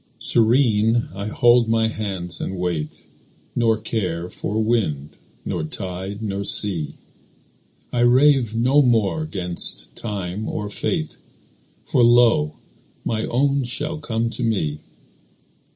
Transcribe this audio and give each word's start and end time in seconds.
Serene 0.17 1.09
I 1.13 1.27
fold 1.27 1.67
my 1.69 1.87
hands 1.87 2.41
and 2.41 2.57
wait, 2.57 3.01
Nor 3.55 3.77
care 3.77 4.29
for 4.29 4.57
wind, 4.63 5.11
nor 5.45 5.63
tide, 5.63 6.23
nor 6.23 6.43
sea. 6.43 6.95
I 7.93 7.99
rave 7.99 8.55
no 8.55 8.81
more 8.81 9.27
'gainst 9.27 9.95
time 9.95 10.49
or 10.49 10.69
fate, 10.71 11.17
For 11.85 12.01
lo! 12.03 12.55
my 13.05 13.25
own 13.27 13.63
shall 13.63 13.99
come 13.99 14.31
to 14.31 14.41
me. 14.43 14.79